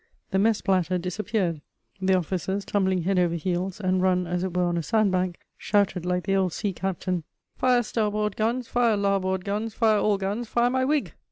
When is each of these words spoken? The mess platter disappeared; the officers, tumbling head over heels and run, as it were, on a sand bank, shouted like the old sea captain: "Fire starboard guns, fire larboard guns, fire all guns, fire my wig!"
The 0.31 0.39
mess 0.39 0.61
platter 0.61 0.97
disappeared; 0.97 1.61
the 2.01 2.15
officers, 2.17 2.65
tumbling 2.65 3.03
head 3.03 3.19
over 3.19 3.35
heels 3.35 3.79
and 3.79 4.01
run, 4.01 4.25
as 4.25 4.43
it 4.43 4.57
were, 4.57 4.63
on 4.63 4.75
a 4.75 4.81
sand 4.81 5.11
bank, 5.11 5.37
shouted 5.59 6.07
like 6.07 6.23
the 6.23 6.35
old 6.35 6.53
sea 6.53 6.73
captain: 6.73 7.23
"Fire 7.59 7.83
starboard 7.83 8.35
guns, 8.35 8.67
fire 8.67 8.97
larboard 8.97 9.45
guns, 9.45 9.75
fire 9.75 9.99
all 9.99 10.17
guns, 10.17 10.47
fire 10.47 10.71
my 10.71 10.83
wig!" 10.83 11.13